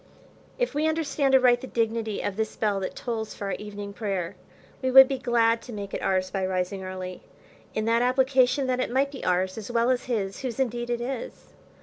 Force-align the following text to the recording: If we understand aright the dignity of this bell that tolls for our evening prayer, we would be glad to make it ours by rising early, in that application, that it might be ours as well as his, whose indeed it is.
If 0.57 0.73
we 0.73 0.87
understand 0.87 1.35
aright 1.35 1.61
the 1.61 1.67
dignity 1.67 2.21
of 2.21 2.35
this 2.35 2.55
bell 2.55 2.79
that 2.79 2.95
tolls 2.95 3.35
for 3.35 3.45
our 3.45 3.51
evening 3.59 3.93
prayer, 3.93 4.35
we 4.81 4.89
would 4.89 5.07
be 5.07 5.19
glad 5.19 5.61
to 5.61 5.73
make 5.73 5.93
it 5.93 6.01
ours 6.01 6.31
by 6.31 6.43
rising 6.43 6.83
early, 6.83 7.21
in 7.75 7.85
that 7.85 8.01
application, 8.01 8.65
that 8.65 8.79
it 8.79 8.89
might 8.89 9.11
be 9.11 9.23
ours 9.23 9.59
as 9.59 9.69
well 9.71 9.91
as 9.91 10.05
his, 10.05 10.39
whose 10.39 10.59
indeed 10.59 10.89
it 10.89 11.01
is. 11.01 11.49